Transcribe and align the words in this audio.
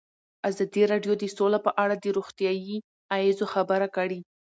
ازادي 0.49 0.81
راډیو 0.91 1.13
د 1.17 1.23
سوله 1.35 1.59
په 1.65 1.71
اړه 1.83 1.95
د 1.97 2.05
روغتیایي 2.17 2.77
اغېزو 3.15 3.45
خبره 3.53 3.87
کړې. 3.95 4.19